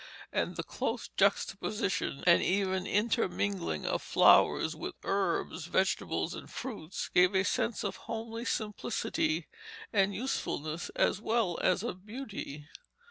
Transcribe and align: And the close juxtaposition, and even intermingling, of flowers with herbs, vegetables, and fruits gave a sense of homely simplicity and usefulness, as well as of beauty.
And 0.33 0.55
the 0.55 0.63
close 0.63 1.09
juxtaposition, 1.09 2.23
and 2.25 2.41
even 2.41 2.87
intermingling, 2.87 3.85
of 3.85 4.01
flowers 4.01 4.75
with 4.75 4.95
herbs, 5.03 5.65
vegetables, 5.65 6.33
and 6.33 6.49
fruits 6.49 7.07
gave 7.13 7.35
a 7.35 7.43
sense 7.43 7.83
of 7.83 7.97
homely 7.97 8.43
simplicity 8.45 9.45
and 9.93 10.15
usefulness, 10.15 10.89
as 10.95 11.21
well 11.21 11.59
as 11.61 11.83
of 11.83 12.03
beauty. 12.03 12.67